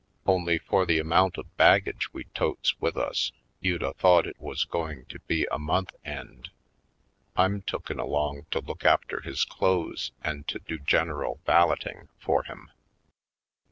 Only, 0.25 0.57
for 0.57 0.87
the 0.87 0.97
amount 0.97 1.37
of 1.37 1.55
baggage 1.57 2.11
we 2.11 2.23
totes 2.23 2.73
with 2.81 2.97
us 2.97 3.31
you'd 3.59 3.83
a 3.83 3.93
thought 3.93 4.25
it 4.25 4.41
was 4.41 4.63
going 4.65 5.05
to 5.09 5.19
be 5.27 5.45
a 5.51 5.59
month 5.59 5.93
end. 6.03 6.49
I'm 7.35 7.61
tooken 7.61 7.99
along 7.99 8.47
to 8.49 8.61
look 8.61 8.83
after 8.83 9.21
his 9.21 9.45
clothes 9.45 10.11
and 10.23 10.47
to 10.47 10.57
do 10.57 10.79
general 10.79 11.39
valetting 11.45 12.09
for 12.19 12.41
him. 12.41 12.71